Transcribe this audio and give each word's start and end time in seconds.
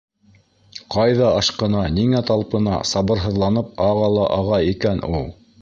Ҡайҙа 0.95 1.27
ашҡына, 1.41 1.83
ниңә 1.99 2.23
талпына, 2.31 2.79
сабырһыҙланып 2.95 3.73
аға 3.91 4.11
ла 4.19 4.29
аға 4.41 4.61
икән 4.75 5.09
ул? 5.13 5.33